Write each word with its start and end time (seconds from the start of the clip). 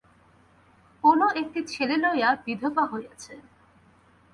অনু 1.03 1.27
একটি 1.41 1.59
ছেলে 1.63 1.95
লইয়া 1.97 2.29
বিধবা 2.45 2.83
হইয়াছে। 2.91 3.33